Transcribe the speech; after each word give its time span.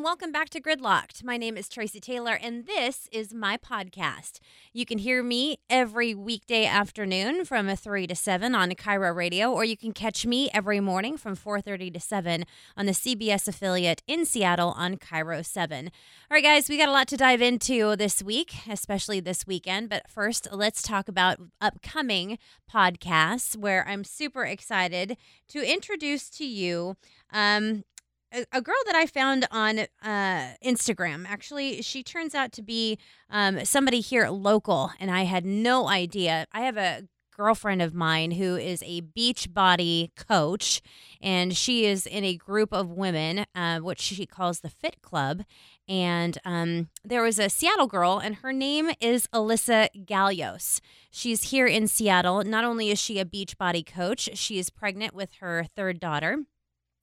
and 0.00 0.04
welcome 0.06 0.32
back 0.32 0.48
to 0.48 0.62
Gridlocked. 0.62 1.22
My 1.22 1.36
name 1.36 1.58
is 1.58 1.68
Tracy 1.68 2.00
Taylor, 2.00 2.32
and 2.32 2.64
this 2.64 3.06
is 3.12 3.34
my 3.34 3.58
podcast. 3.58 4.38
You 4.72 4.86
can 4.86 4.96
hear 4.96 5.22
me 5.22 5.58
every 5.68 6.14
weekday 6.14 6.64
afternoon 6.64 7.44
from 7.44 7.68
3 7.76 8.06
to 8.06 8.14
7 8.14 8.54
on 8.54 8.70
KIRO 8.70 9.14
Radio, 9.14 9.52
or 9.52 9.62
you 9.62 9.76
can 9.76 9.92
catch 9.92 10.24
me 10.24 10.48
every 10.54 10.80
morning 10.80 11.18
from 11.18 11.36
4.30 11.36 11.92
to 11.92 12.00
7 12.00 12.46
on 12.78 12.86
the 12.86 12.92
CBS 12.92 13.46
affiliate 13.46 14.02
in 14.06 14.24
Seattle 14.24 14.70
on 14.70 14.96
KIRO 14.96 15.44
7. 15.44 15.90
All 16.30 16.34
right, 16.34 16.42
guys, 16.42 16.70
we 16.70 16.78
got 16.78 16.88
a 16.88 16.92
lot 16.92 17.08
to 17.08 17.18
dive 17.18 17.42
into 17.42 17.94
this 17.94 18.22
week, 18.22 18.54
especially 18.70 19.20
this 19.20 19.46
weekend. 19.46 19.90
But 19.90 20.08
first, 20.08 20.48
let's 20.50 20.80
talk 20.80 21.08
about 21.08 21.40
upcoming 21.60 22.38
podcasts 22.72 23.54
where 23.54 23.86
I'm 23.86 24.04
super 24.04 24.46
excited 24.46 25.18
to 25.48 25.60
introduce 25.62 26.30
to 26.30 26.46
you 26.46 26.96
um, 27.34 27.84
a, 28.32 28.60
girl 28.60 28.76
that 28.86 28.94
I 28.94 29.06
found 29.06 29.46
on 29.50 29.80
uh, 30.02 30.54
Instagram. 30.64 31.26
Actually, 31.28 31.82
she 31.82 32.02
turns 32.02 32.34
out 32.34 32.52
to 32.52 32.62
be 32.62 32.98
um, 33.30 33.64
somebody 33.64 34.00
here 34.00 34.28
local, 34.28 34.92
and 35.00 35.10
I 35.10 35.22
had 35.22 35.44
no 35.44 35.88
idea. 35.88 36.46
I 36.52 36.62
have 36.62 36.76
a 36.76 37.02
girlfriend 37.40 37.80
of 37.80 37.94
mine 37.94 38.32
who 38.32 38.56
is 38.56 38.82
a 38.84 39.00
beach 39.00 39.52
body 39.52 40.12
coach, 40.14 40.82
and 41.22 41.56
she 41.56 41.86
is 41.86 42.06
in 42.06 42.22
a 42.22 42.36
group 42.36 42.72
of 42.72 42.90
women, 42.90 43.46
uh, 43.54 43.78
which 43.78 44.00
she 44.00 44.26
calls 44.26 44.60
the 44.60 44.68
Fit 44.68 45.00
Club. 45.00 45.44
And 45.88 46.36
um, 46.44 46.88
there 47.02 47.22
was 47.22 47.38
a 47.38 47.48
Seattle 47.48 47.86
girl, 47.86 48.18
and 48.18 48.36
her 48.36 48.52
name 48.52 48.90
is 49.00 49.26
Alyssa 49.28 49.88
Gallios. 50.04 50.80
She's 51.10 51.44
here 51.44 51.66
in 51.66 51.88
Seattle. 51.88 52.44
Not 52.44 52.64
only 52.64 52.90
is 52.90 53.00
she 53.00 53.18
a 53.18 53.24
beach 53.24 53.56
body 53.56 53.82
coach, 53.82 54.28
she 54.34 54.58
is 54.58 54.68
pregnant 54.68 55.14
with 55.14 55.32
her 55.40 55.64
third 55.74 55.98
daughter. 55.98 56.44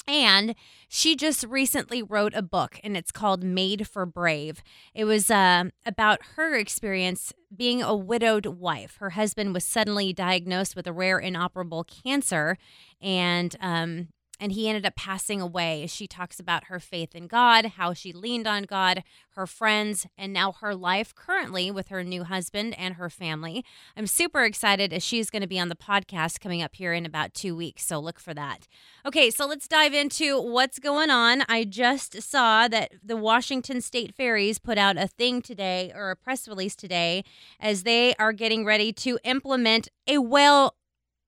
And 0.08 0.56
she 0.88 1.18
just 1.18 1.44
recently 1.44 2.02
wrote 2.02 2.34
a 2.34 2.42
book, 2.42 2.80
and 2.84 2.96
it's 2.96 3.12
called 3.12 3.44
Made 3.44 3.88
for 3.88 4.06
Brave. 4.06 4.64
It 4.94 5.04
was 5.04 5.30
uh, 5.30 5.66
about 5.86 6.20
her 6.36 6.56
experience 6.56 7.34
being 7.54 7.84
a 7.84 7.94
widowed 7.94 8.46
wife. 8.46 8.96
Her 9.00 9.12
husband 9.12 9.54
was 9.54 9.66
suddenly 9.66 10.14
diagnosed 10.14 10.78
with 10.78 10.88
a 10.88 10.94
rare 10.94 11.20
inoperable 11.20 11.84
cancer, 11.84 12.58
and 13.02 13.56
um, 13.60 14.08
and 14.40 14.52
he 14.52 14.68
ended 14.68 14.86
up 14.86 14.96
passing 14.96 15.42
away. 15.42 15.86
She 15.88 16.08
talks 16.08 16.40
about 16.40 16.66
her 16.66 16.80
faith 16.80 17.16
in 17.16 17.28
God, 17.28 17.66
how 17.78 17.94
she 17.94 18.14
leaned 18.14 18.48
on 18.48 18.64
God, 18.64 19.04
her 19.32 19.48
friends, 19.48 20.08
and 20.18 20.32
now 20.34 20.52
her 20.52 20.76
life 20.76 21.14
currently 21.16 21.72
with 21.72 21.88
her 21.90 22.04
new 22.04 22.24
husband 22.24 22.78
and 22.78 22.96
her 22.96 23.10
family. 23.10 23.64
I'm 23.96 24.08
super 24.08 24.44
excited 24.44 24.94
as 24.94 25.04
she's 25.04 25.30
going 25.30 25.42
to 25.42 25.48
be 25.48 25.60
on 25.60 25.70
the 25.70 25.76
podcast 25.76 26.40
coming 26.40 26.62
up 26.62 26.76
here 26.76 26.94
in 26.94 27.06
about 27.06 27.34
two 27.34 27.56
weeks. 27.56 27.86
So 27.86 28.00
look 28.00 28.20
for 28.20 28.34
that. 28.34 28.68
Okay, 29.06 29.30
so 29.30 29.46
let's 29.46 29.68
dive 29.68 29.94
into 29.94 30.42
what's 30.42 30.80
going 30.80 31.10
on. 31.10 31.44
I 31.48 31.64
just 31.64 32.22
saw 32.22 32.68
that 32.68 32.94
the 33.04 33.18
Washington 33.18 33.82
State 33.82 34.14
Ferries 34.14 34.60
put 34.60 34.78
out 34.78 34.98
a 34.98 35.08
thing 35.08 35.42
today 35.42 35.92
or 35.96 36.12
a 36.12 36.16
press 36.16 36.48
release 36.48 36.76
today 36.76 37.24
as 37.60 37.84
they 37.84 38.16
are 38.16 38.34
getting 38.34 38.66
ready 38.66 38.92
to 38.94 39.20
implement 39.24 39.90
a 40.08 40.18
whale 40.18 40.76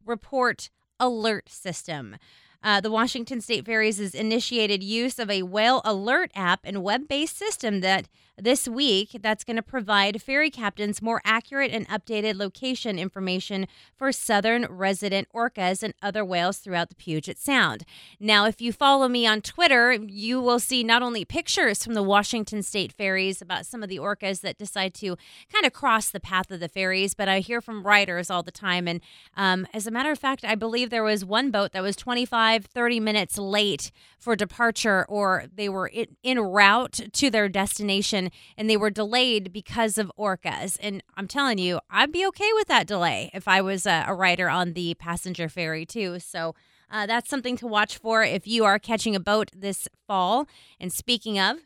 report 0.06 0.70
alert 1.00 1.50
system. 1.50 2.18
Uh, 2.62 2.82
the 2.82 2.92
Washington 2.92 3.40
State 3.42 3.66
Ferries 3.66 4.00
has 4.00 4.14
initiated 4.14 4.84
use 4.84 5.18
of 5.20 5.30
a 5.30 5.44
whale 5.44 5.82
alert 5.86 6.32
app 6.36 6.60
and 6.64 6.84
web 6.84 7.08
based 7.08 7.38
system 7.38 7.82
that 7.82 8.08
this 8.42 8.68
week 8.68 9.18
that's 9.22 9.44
going 9.44 9.56
to 9.56 9.62
provide 9.62 10.22
ferry 10.22 10.50
captains 10.50 11.02
more 11.02 11.22
accurate 11.26 11.72
and 11.72 11.88
updated 11.90 12.36
location 12.36 12.98
information 12.98 13.68
for 13.96 14.12
southern 14.12 14.66
resident 14.70 15.28
orcas 15.36 15.84
and 15.84 15.94
other 16.02 16.24
whales 16.24 16.58
throughout 16.58 16.90
the 16.90 16.96
Puget 16.96 17.38
Sound. 17.38 17.84
Now, 18.20 18.46
if 18.46 18.62
you 18.62 18.72
follow 18.72 19.08
me 19.08 19.28
on 19.28 19.42
Twitter, 19.42 19.94
you 19.94 20.40
will 20.40 20.60
see 20.60 20.84
not 20.84 21.02
only 21.02 21.26
pictures 21.26 21.84
from 21.84 21.94
the 21.94 22.04
Washington 22.04 22.64
State 22.64 22.94
ferries 22.94 23.42
about 23.42 23.66
some 23.66 23.84
of 23.84 23.90
the 23.90 24.00
orcas 24.00 24.42
that 24.42 24.58
decide 24.58 24.94
to 24.96 25.18
kind 25.52 25.66
of 25.66 25.74
cross 25.74 26.10
the 26.10 26.20
path 26.20 26.50
of 26.52 26.60
the 26.60 26.70
ferries, 26.70 27.14
but 27.14 27.28
I 27.28 27.40
hear 27.40 27.62
from 27.62 27.86
writers 27.86 28.30
all 28.30 28.44
the 28.44 28.52
time. 28.52 28.88
And 28.88 29.02
um, 29.36 29.68
as 29.74 29.86
a 29.86 29.92
matter 29.92 30.12
of 30.12 30.20
fact, 30.20 30.46
I 30.46 30.56
believe 30.56 30.90
there 30.90 31.04
was 31.04 31.26
one 31.26 31.52
boat 31.52 31.74
that 31.74 31.84
was 31.84 31.96
25, 31.96 32.49
30 32.58 33.00
minutes 33.00 33.38
late 33.38 33.92
for 34.18 34.36
departure, 34.36 35.06
or 35.08 35.46
they 35.54 35.70
were 35.70 35.92
in, 36.24 36.40
route 36.40 37.00
to 37.14 37.30
their 37.30 37.48
destination 37.48 38.32
and 38.58 38.70
they 38.70 38.78
were 38.78 38.90
delayed 38.90 39.54
because 39.54 39.98
of 39.98 40.12
orcas. 40.18 40.78
And 40.82 41.04
I'm 41.16 41.28
telling 41.28 41.58
you, 41.58 41.80
I'd 41.90 42.12
be 42.12 42.26
okay 42.28 42.52
with 42.54 42.68
that 42.68 42.88
delay 42.88 43.30
if 43.34 43.48
I 43.48 43.62
was 43.62 43.86
a, 43.86 44.06
a 44.08 44.14
writer 44.14 44.50
on 44.50 44.74
the 44.74 44.94
passenger 44.96 45.50
ferry 45.50 45.86
too. 45.86 46.20
So 46.20 46.56
uh, 46.92 47.06
that's 47.06 47.30
something 47.30 47.56
to 47.58 47.68
watch 47.68 47.98
for 47.98 48.24
if 48.24 48.48
you 48.48 48.66
are 48.66 48.80
catching 48.80 49.16
a 49.16 49.20
boat 49.20 49.52
this 49.56 49.88
fall. 50.08 50.48
And 50.80 50.92
speaking 50.92 51.40
of, 51.40 51.58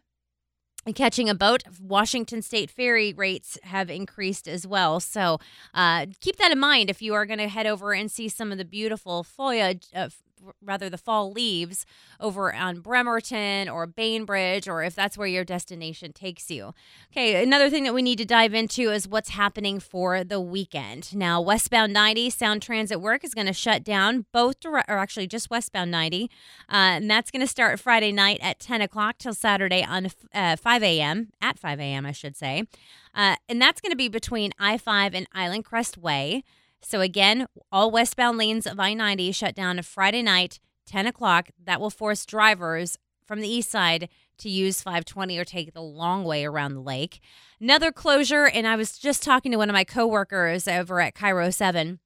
catching 0.91 1.29
a 1.29 1.35
boat, 1.35 1.63
Washington 1.79 2.41
State 2.41 2.69
ferry 2.69 3.13
rates 3.13 3.57
have 3.63 3.89
increased 3.89 4.47
as 4.47 4.67
well. 4.67 4.99
So 4.99 5.39
uh, 5.73 6.07
keep 6.19 6.35
that 6.37 6.51
in 6.51 6.59
mind 6.59 6.89
if 6.89 7.01
you 7.01 7.13
are 7.13 7.25
going 7.25 7.39
to 7.39 7.47
head 7.47 7.65
over 7.65 7.93
and 7.93 8.11
see 8.11 8.27
some 8.27 8.51
of 8.51 8.57
the 8.57 8.65
beautiful 8.65 9.23
foliage, 9.23 9.87
uh, 9.95 10.09
rather 10.61 10.89
the 10.89 10.97
fall 10.97 11.31
leaves 11.31 11.85
over 12.19 12.53
on 12.53 12.79
Bremerton 12.79 13.69
or 13.69 13.85
Bainbridge, 13.85 14.67
or 14.67 14.83
if 14.83 14.95
that's 14.95 15.17
where 15.17 15.27
your 15.27 15.43
destination 15.43 16.13
takes 16.13 16.49
you. 16.49 16.73
Okay, 17.11 17.41
another 17.41 17.69
thing 17.69 17.83
that 17.83 17.93
we 17.93 18.01
need 18.01 18.17
to 18.17 18.25
dive 18.25 18.53
into 18.53 18.91
is 18.91 19.07
what's 19.07 19.29
happening 19.29 19.79
for 19.79 20.23
the 20.23 20.39
weekend. 20.39 21.15
Now, 21.15 21.41
westbound 21.41 21.93
90 21.93 22.29
Sound 22.29 22.61
Transit 22.61 23.01
Work 23.01 23.23
is 23.23 23.33
going 23.33 23.47
to 23.47 23.53
shut 23.53 23.83
down 23.83 24.25
both, 24.31 24.59
direct, 24.59 24.89
or 24.89 24.97
actually 24.97 25.27
just 25.27 25.49
westbound 25.49 25.91
90, 25.91 26.23
uh, 26.23 26.29
and 26.69 27.09
that's 27.09 27.31
going 27.31 27.41
to 27.41 27.47
start 27.47 27.79
Friday 27.79 28.11
night 28.11 28.39
at 28.41 28.59
10 28.59 28.81
o'clock 28.81 29.17
till 29.17 29.33
Saturday 29.33 29.83
on 29.83 30.09
uh, 30.33 30.55
5 30.55 30.83
a.m. 30.83 31.29
at 31.41 31.59
5 31.59 31.79
a.m. 31.79 32.05
I 32.05 32.11
should 32.11 32.35
say, 32.35 32.67
uh, 33.15 33.35
and 33.47 33.61
that's 33.61 33.81
going 33.81 33.91
to 33.91 33.97
be 33.97 34.07
between 34.07 34.51
I-5 34.59 35.13
and 35.13 35.27
Island 35.33 35.65
Crest 35.65 35.97
Way. 35.97 36.43
So, 36.83 37.01
again, 37.01 37.47
all 37.71 37.91
westbound 37.91 38.37
lanes 38.37 38.67
of 38.67 38.79
I 38.79 38.93
90 38.93 39.31
shut 39.31 39.55
down 39.55 39.81
Friday 39.81 40.21
night, 40.21 40.59
10 40.85 41.07
o'clock. 41.07 41.49
That 41.63 41.79
will 41.79 41.89
force 41.89 42.25
drivers 42.25 42.97
from 43.25 43.39
the 43.39 43.47
east 43.47 43.71
side 43.71 44.09
to 44.39 44.49
use 44.49 44.81
520 44.81 45.37
or 45.37 45.45
take 45.45 45.73
the 45.73 45.81
long 45.81 46.23
way 46.25 46.45
around 46.45 46.73
the 46.73 46.81
lake. 46.81 47.21
Another 47.59 47.91
closure, 47.91 48.45
and 48.45 48.67
I 48.67 48.75
was 48.75 48.97
just 48.97 49.23
talking 49.23 49.51
to 49.53 49.57
one 49.57 49.69
of 49.69 49.73
my 49.73 49.85
coworkers 49.85 50.67
over 50.67 50.99
at 50.99 51.15
KIRO 51.15 51.53
7 51.53 51.99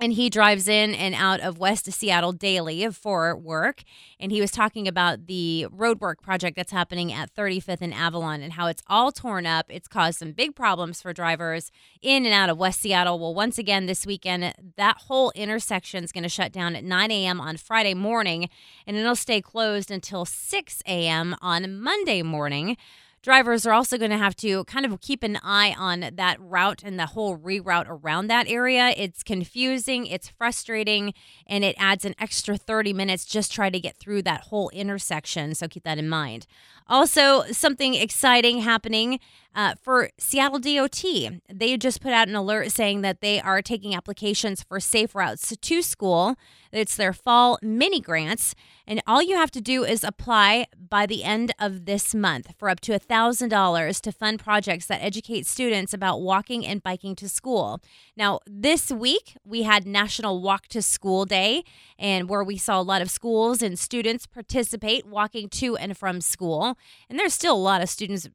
and 0.00 0.12
he 0.12 0.28
drives 0.28 0.68
in 0.68 0.94
and 0.94 1.14
out 1.14 1.40
of 1.40 1.58
West 1.58 1.90
Seattle 1.92 2.32
daily 2.32 2.88
for 2.90 3.36
work. 3.36 3.82
And 4.18 4.32
he 4.32 4.40
was 4.40 4.50
talking 4.50 4.88
about 4.88 5.26
the 5.26 5.66
roadwork 5.74 6.20
project 6.20 6.56
that's 6.56 6.72
happening 6.72 7.12
at 7.12 7.34
35th 7.34 7.80
and 7.80 7.94
Avalon 7.94 8.42
and 8.42 8.54
how 8.54 8.66
it's 8.66 8.82
all 8.88 9.12
torn 9.12 9.46
up. 9.46 9.66
It's 9.68 9.88
caused 9.88 10.18
some 10.18 10.32
big 10.32 10.54
problems 10.54 11.00
for 11.00 11.12
drivers 11.12 11.70
in 12.02 12.24
and 12.24 12.34
out 12.34 12.50
of 12.50 12.58
West 12.58 12.80
Seattle. 12.80 13.18
Well, 13.18 13.34
once 13.34 13.56
again, 13.58 13.86
this 13.86 14.04
weekend, 14.04 14.54
that 14.76 14.96
whole 15.06 15.32
intersection 15.34 16.02
is 16.02 16.12
going 16.12 16.22
to 16.24 16.28
shut 16.28 16.52
down 16.52 16.74
at 16.74 16.84
9 16.84 17.10
a.m. 17.10 17.40
on 17.40 17.56
Friday 17.56 17.94
morning, 17.94 18.48
and 18.86 18.96
it'll 18.96 19.14
stay 19.14 19.40
closed 19.40 19.90
until 19.90 20.24
6 20.24 20.82
a.m. 20.86 21.36
on 21.40 21.80
Monday 21.80 22.22
morning 22.22 22.76
drivers 23.24 23.64
are 23.64 23.72
also 23.72 23.96
going 23.96 24.10
to 24.10 24.18
have 24.18 24.36
to 24.36 24.64
kind 24.64 24.84
of 24.84 25.00
keep 25.00 25.22
an 25.22 25.38
eye 25.42 25.74
on 25.78 26.10
that 26.12 26.36
route 26.38 26.82
and 26.84 27.00
the 27.00 27.06
whole 27.06 27.38
reroute 27.38 27.86
around 27.88 28.26
that 28.26 28.46
area. 28.46 28.92
It's 28.98 29.22
confusing, 29.22 30.06
it's 30.06 30.28
frustrating, 30.28 31.14
and 31.46 31.64
it 31.64 31.74
adds 31.78 32.04
an 32.04 32.14
extra 32.20 32.58
30 32.58 32.92
minutes 32.92 33.24
just 33.24 33.50
try 33.50 33.70
to 33.70 33.80
get 33.80 33.96
through 33.96 34.22
that 34.22 34.42
whole 34.42 34.68
intersection. 34.70 35.54
So 35.54 35.66
keep 35.66 35.84
that 35.84 35.96
in 35.96 36.06
mind. 36.06 36.46
Also, 36.86 37.44
something 37.50 37.94
exciting 37.94 38.58
happening 38.58 39.18
uh, 39.54 39.74
for 39.80 40.10
Seattle 40.18 40.58
DOT. 40.58 41.04
They 41.52 41.76
just 41.76 42.00
put 42.00 42.12
out 42.12 42.28
an 42.28 42.34
alert 42.34 42.72
saying 42.72 43.02
that 43.02 43.20
they 43.20 43.40
are 43.40 43.62
taking 43.62 43.94
applications 43.94 44.62
for 44.62 44.80
safe 44.80 45.14
routes 45.14 45.56
to 45.56 45.82
school. 45.82 46.36
It's 46.72 46.96
their 46.96 47.12
fall 47.12 47.58
mini 47.62 48.00
grants. 48.00 48.54
And 48.86 49.02
all 49.06 49.22
you 49.22 49.36
have 49.36 49.50
to 49.52 49.60
do 49.60 49.84
is 49.84 50.04
apply 50.04 50.66
by 50.76 51.06
the 51.06 51.24
end 51.24 51.52
of 51.58 51.86
this 51.86 52.14
month 52.14 52.52
for 52.58 52.68
up 52.68 52.80
to 52.80 52.92
$1,000 52.92 54.00
to 54.00 54.12
fund 54.12 54.40
projects 54.40 54.86
that 54.86 55.02
educate 55.02 55.46
students 55.46 55.94
about 55.94 56.20
walking 56.20 56.66
and 56.66 56.82
biking 56.82 57.14
to 57.16 57.28
school. 57.28 57.80
Now, 58.16 58.40
this 58.46 58.90
week 58.90 59.36
we 59.44 59.62
had 59.62 59.86
National 59.86 60.42
Walk 60.42 60.66
to 60.68 60.82
School 60.82 61.24
Day, 61.24 61.64
and 61.98 62.28
where 62.28 62.44
we 62.44 62.56
saw 62.58 62.80
a 62.80 62.82
lot 62.82 63.00
of 63.00 63.10
schools 63.10 63.62
and 63.62 63.78
students 63.78 64.26
participate 64.26 65.06
walking 65.06 65.48
to 65.50 65.76
and 65.76 65.96
from 65.96 66.20
school. 66.20 66.76
And 67.08 67.18
there's 67.18 67.34
still 67.34 67.54
a 67.54 67.56
lot 67.56 67.80
of 67.80 67.88
students 67.88 68.28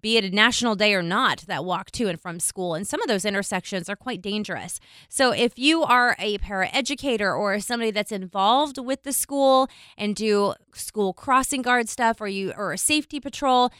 be 0.00 0.16
it 0.16 0.24
a 0.24 0.30
national 0.30 0.76
day 0.76 0.94
or 0.94 1.02
not, 1.02 1.40
that 1.46 1.64
walk 1.64 1.90
to 1.92 2.08
and 2.08 2.20
from 2.20 2.40
school. 2.40 2.74
And 2.74 2.86
some 2.86 3.00
of 3.02 3.08
those 3.08 3.24
intersections 3.24 3.88
are 3.88 3.96
quite 3.96 4.22
dangerous. 4.22 4.80
So 5.08 5.32
if 5.32 5.58
you 5.58 5.82
are 5.82 6.14
a 6.18 6.38
paraeducator 6.38 7.36
or 7.36 7.58
somebody 7.60 7.90
that's 7.90 8.12
involved 8.12 8.78
with 8.78 9.02
the 9.02 9.12
school 9.12 9.68
and 9.96 10.14
do 10.14 10.54
school 10.74 11.12
crossing 11.12 11.62
guard 11.62 11.88
stuff 11.88 12.20
or 12.20 12.28
you 12.28 12.52
or 12.56 12.72
a 12.72 12.78
safety 12.78 13.20
patrol, 13.20 13.70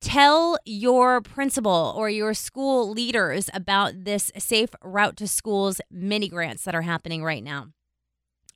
tell 0.00 0.58
your 0.64 1.20
principal 1.20 1.92
or 1.96 2.08
your 2.08 2.34
school 2.34 2.90
leaders 2.90 3.50
about 3.52 4.04
this 4.04 4.30
safe 4.38 4.70
route 4.82 5.16
to 5.16 5.26
schools 5.26 5.80
mini 5.90 6.28
grants 6.28 6.64
that 6.64 6.74
are 6.74 6.82
happening 6.82 7.24
right 7.24 7.42
now. 7.42 7.66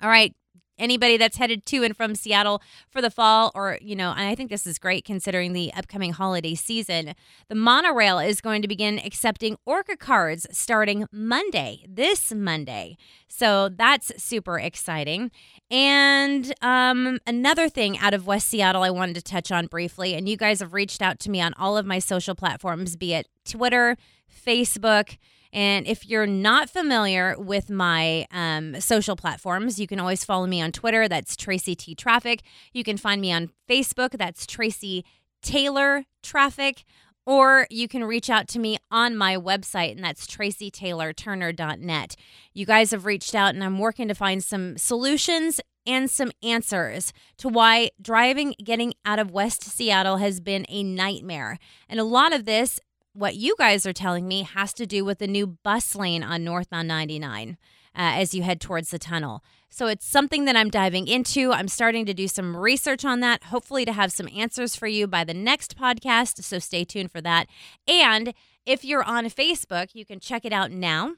All 0.01 0.09
right, 0.09 0.35
anybody 0.79 1.17
that's 1.17 1.37
headed 1.37 1.67
to 1.67 1.85
and 1.85 1.97
from 1.97 2.15
Seattle 2.15 2.63
for 2.89 3.01
the 3.03 3.11
fall, 3.11 3.53
or, 3.55 3.79
you 3.81 3.95
know, 3.95 4.11
and 4.11 4.29
I 4.29 4.35
think 4.35 4.51
this 4.51 4.67
is 4.67 4.79
great 4.79 5.05
considering 5.05 5.53
the 5.53 5.73
upcoming 5.75 6.13
holiday 6.13 6.55
season. 6.55 7.15
The 7.49 7.55
monorail 7.55 8.19
is 8.19 8.41
going 8.41 8.63
to 8.63 8.69
begin 8.69 8.99
accepting 8.99 9.57
Orca 9.67 9.97
cards 9.97 10.47
starting 10.51 11.07
Monday, 11.13 11.85
this 11.89 12.33
Monday. 12.33 12.97
So 13.29 13.69
that's 13.69 14.13
super 14.23 14.59
exciting. 14.59 15.31
And 15.71 16.53
um, 16.63 17.19
another 17.27 17.69
thing 17.69 17.99
out 17.99 18.15
of 18.15 18.27
West 18.27 18.49
Seattle 18.49 18.83
I 18.83 18.91
wanted 18.91 19.17
to 19.17 19.23
touch 19.23 19.51
on 19.51 19.67
briefly, 19.67 20.15
and 20.15 20.29
you 20.29 20.37
guys 20.37 20.61
have 20.61 20.73
reached 20.73 21.03
out 21.03 21.19
to 21.21 21.31
me 21.31 21.41
on 21.41 21.55
all 21.55 21.77
of 21.77 21.87
my 21.87 21.99
social 21.99 22.35
platforms, 22.35 22.97
be 22.97 23.15
it 23.15 23.29
Twitter, 23.45 23.97
Facebook, 24.31 25.17
and 25.53 25.87
if 25.87 26.07
you're 26.07 26.27
not 26.27 26.71
familiar 26.71 27.37
with 27.39 27.69
my 27.69 28.27
um, 28.31 28.81
social 28.81 29.17
platforms, 29.17 29.79
you 29.79 29.87
can 29.87 30.01
always 30.01 30.25
follow 30.25 30.47
me 30.47 30.63
on 30.63 30.73
Twitter. 30.73 31.09
That's 31.09 31.37
Tracy 31.37 31.75
T 31.75 31.95
Traffic. 31.95 32.43
You 32.73 32.85
can 32.85 32.97
find 32.97 33.21
me 33.21 33.33
on 33.33 33.51
Facebook. 33.69 34.13
That's 34.13 34.47
Tracy 34.47 35.05
Taylor 35.43 36.05
Traffic. 36.23 36.85
Or 37.25 37.69
you 37.71 37.87
can 37.87 38.03
reach 38.03 38.29
out 38.29 38.49
to 38.49 38.59
me 38.59 38.79
on 38.91 39.17
my 39.17 39.37
website, 39.37 39.93
and 39.93 40.03
that's 40.03 40.27
tracytaylorturner.net. 40.27 42.17
You 42.53 42.67
guys 42.67 42.91
have 42.91 43.05
reached 43.05 43.35
out, 43.35 43.55
and 43.55 43.63
I'm 43.63 43.79
working 43.79 44.09
to 44.09 44.15
find 44.15 44.43
some 44.43 44.77
solutions 44.77 45.61
and 45.87 46.11
some 46.11 46.33
answers 46.43 47.13
to 47.39 47.49
why 47.49 47.91
driving 48.01 48.55
getting 48.63 48.95
out 49.05 49.19
of 49.19 49.31
West 49.31 49.63
Seattle 49.63 50.17
has 50.17 50.41
been 50.41 50.67
a 50.69 50.83
nightmare. 50.83 51.59
And 51.89 52.01
a 52.01 52.05
lot 52.05 52.33
of 52.33 52.45
this 52.45 52.81
what 53.12 53.37
you 53.37 53.55
guys 53.59 53.87
are 53.87 53.93
telling 53.93 54.26
me 54.26 54.43
has 54.43 54.73
to 54.75 54.87
do 54.87 55.05
with 55.05 55.19
the 55.19 55.26
new 55.26 55.47
bus 55.47 55.94
lane 55.94 56.23
on 56.23 56.44
northbound 56.44 56.88
99 56.88 57.56
uh, 57.94 58.17
as 58.17 58.35
you 58.35 58.43
head 58.43 58.61
towards 58.61 58.91
the 58.91 58.99
tunnel. 58.99 59.44
So 59.69 59.87
it's 59.87 60.06
something 60.06 60.44
that 60.47 60.56
I'm 60.56 60.70
diving 60.70 61.09
into. 61.09 61.53
I'm 61.53 61.69
starting 61.69 62.06
to 62.06 62.14
do 62.14 62.29
some 62.29 62.56
research 62.56 63.05
on 63.05 63.20
that, 63.20 63.44
hopefully, 63.44 63.85
to 63.85 63.93
have 63.93 64.12
some 64.12 64.29
answers 64.35 64.76
for 64.76 64.87
you 64.87 65.06
by 65.06 65.25
the 65.25 65.35
next 65.35 65.76
podcast. 65.76 66.43
So 66.43 66.59
stay 66.59 66.85
tuned 66.85 67.11
for 67.11 67.20
that. 67.20 67.49
And 67.87 68.35
if 68.64 68.85
you're 68.85 69.05
on 69.05 69.26
Facebook, 69.26 69.94
you 69.94 70.05
can 70.05 70.20
check 70.20 70.44
it 70.44 70.53
out 70.53 70.70
now. 70.70 71.15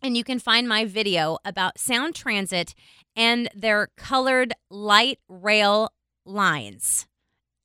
And 0.00 0.16
you 0.16 0.24
can 0.24 0.40
find 0.40 0.68
my 0.68 0.84
video 0.84 1.38
about 1.44 1.78
Sound 1.78 2.16
Transit 2.16 2.74
and 3.14 3.48
their 3.54 3.88
colored 3.96 4.52
light 4.68 5.20
rail 5.28 5.90
lines. 6.24 7.06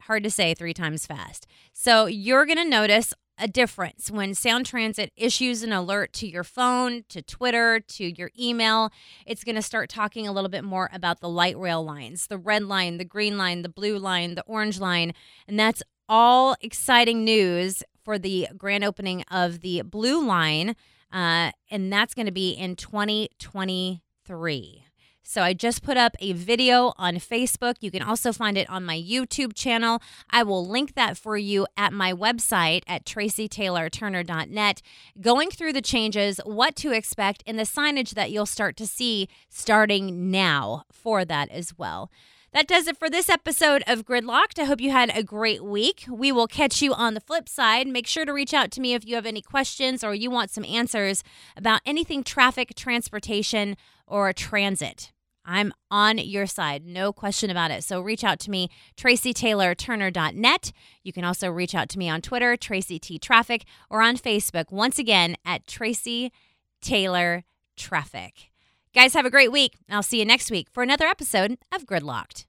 Hard 0.02 0.24
to 0.24 0.30
say 0.30 0.54
three 0.54 0.74
times 0.74 1.08
fast. 1.08 1.48
So 1.74 2.06
you're 2.06 2.46
going 2.46 2.60
to 2.60 2.66
notice 2.66 3.14
a 3.38 3.48
difference 3.48 4.10
when 4.10 4.34
Sound 4.34 4.66
Transit 4.66 5.12
issues 5.16 5.64
an 5.64 5.72
alert 5.72 6.14
to 6.14 6.28
your 6.28 6.44
phone, 6.44 7.04
to 7.10 7.22
Twitter, 7.22 7.80
to 7.80 8.06
your 8.06 8.32
email. 8.38 8.92
It's 9.26 9.44
going 9.44 9.56
to 9.56 9.62
start 9.62 9.90
talking 9.90 10.28
a 10.28 10.32
little 10.32 10.50
bit 10.50 10.64
more 10.64 10.90
about 10.92 11.20
the 11.20 11.30
light 11.30 11.58
rail 11.58 11.84
lines 11.84 12.28
the 12.28 12.38
red 12.38 12.64
line, 12.64 12.98
the 12.98 13.06
green 13.06 13.38
line, 13.38 13.62
the 13.62 13.70
blue 13.70 13.98
line, 13.98 14.36
the 14.36 14.44
orange 14.44 14.80
line. 14.80 15.14
And 15.48 15.60
that's 15.60 15.84
all 16.10 16.56
exciting 16.62 17.24
news 17.24 17.84
for 18.04 18.18
the 18.18 18.48
grand 18.58 18.84
opening 18.84 19.24
of 19.30 19.62
the 19.62 19.84
blue 19.84 20.26
line. 20.26 20.76
Uh, 21.12 21.52
and 21.70 21.92
that's 21.92 22.14
going 22.14 22.26
to 22.26 22.32
be 22.32 22.52
in 22.52 22.76
2023. 22.76 24.87
So 25.30 25.42
I 25.42 25.52
just 25.52 25.84
put 25.84 25.98
up 25.98 26.16
a 26.22 26.32
video 26.32 26.94
on 26.98 27.16
Facebook. 27.16 27.76
You 27.82 27.92
can 27.92 28.02
also 28.02 28.32
find 28.32 28.58
it 28.58 28.70
on 28.70 28.86
my 28.86 28.98
YouTube 28.98 29.54
channel. 29.54 30.02
I 30.30 30.44
will 30.44 30.66
link 30.66 30.96
that 30.96 31.18
for 31.18 31.36
you 31.36 31.68
at 31.76 31.92
my 31.92 32.14
website 32.14 32.84
at 32.88 33.06
tracytaylorturner.net, 33.06 34.82
going 35.20 35.50
through 35.50 35.74
the 35.74 35.82
changes, 35.82 36.40
what 36.46 36.78
to 36.78 36.94
expect, 36.94 37.44
and 37.46 37.60
the 37.60 37.64
signage 37.64 38.12
that 38.12 38.32
you'll 38.32 38.46
start 38.46 38.78
to 38.78 38.88
see 38.88 39.28
starting 39.50 40.32
now 40.32 40.86
for 40.94 41.26
that 41.26 41.52
as 41.52 41.78
well. 41.78 42.10
That 42.54 42.66
does 42.66 42.88
it 42.88 42.96
for 42.96 43.10
this 43.10 43.28
episode 43.28 43.84
of 43.86 44.06
Gridlocked. 44.06 44.58
I 44.58 44.64
hope 44.64 44.80
you 44.80 44.92
had 44.92 45.12
a 45.14 45.24
great 45.24 45.62
week. 45.62 46.06
We 46.10 46.32
will 46.32 46.48
catch 46.48 46.82
you 46.82 46.94
on 46.94 47.16
the 47.16 47.20
flip 47.20 47.50
side. 47.50 47.86
Make 47.86 48.08
sure 48.08 48.24
to 48.24 48.32
reach 48.32 48.54
out 48.54 48.72
to 48.72 48.82
me 48.82 48.94
if 48.94 49.06
you 49.06 49.16
have 49.16 49.26
any 49.26 49.42
questions 49.42 50.06
or 50.06 50.16
you 50.16 50.32
want 50.32 50.52
some 50.52 50.64
answers 50.64 51.22
about 51.58 51.82
anything 51.86 52.24
traffic, 52.24 52.76
transportation, 52.78 53.76
or 54.08 54.32
transit. 54.32 55.12
I'm 55.48 55.74
on 55.90 56.18
your 56.18 56.46
side, 56.46 56.86
no 56.86 57.14
question 57.14 57.50
about 57.50 57.72
it. 57.72 57.84
So 57.86 58.02
reach 58.02 58.24
out 58.24 58.38
to 58.42 58.52
me, 58.52 58.70
tracytaylorturner.net. 58.98 60.72
You 61.04 61.14
can 61.14 61.24
also 61.24 61.50
reach 61.50 61.74
out 61.74 61.88
to 61.90 61.98
me 61.98 62.10
on 62.10 62.22
Twitter, 62.22 62.58
Tracy 62.58 63.00
T 63.00 63.18
Traffic, 63.18 63.64
or 63.90 64.02
on 64.02 64.18
Facebook, 64.18 64.72
once 64.72 65.00
again 65.00 65.38
at 65.46 65.66
Tracy 65.66 66.34
Taylor 66.82 67.46
Traffic. 67.78 68.52
Guys, 68.94 69.14
have 69.14 69.26
a 69.26 69.32
great 69.32 69.52
week. 69.52 69.76
I'll 69.90 70.04
see 70.04 70.20
you 70.20 70.26
next 70.26 70.52
week 70.52 70.68
for 70.72 70.84
another 70.84 71.06
episode 71.06 71.58
of 71.74 71.86
Gridlocked. 71.86 72.46